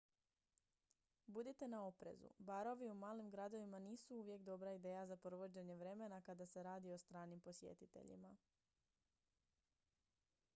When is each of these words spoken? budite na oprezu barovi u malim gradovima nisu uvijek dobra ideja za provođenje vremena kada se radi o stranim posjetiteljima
budite 1.33 1.67
na 1.73 1.81
oprezu 1.89 2.31
barovi 2.39 2.89
u 2.91 2.95
malim 3.03 3.29
gradovima 3.35 3.79
nisu 3.79 4.15
uvijek 4.21 4.41
dobra 4.49 4.73
ideja 4.79 5.05
za 5.07 5.17
provođenje 5.17 5.75
vremena 5.83 6.21
kada 6.21 6.47
se 6.55 6.63
radi 6.69 6.91
o 6.93 6.97
stranim 6.97 7.39
posjetiteljima 7.49 8.35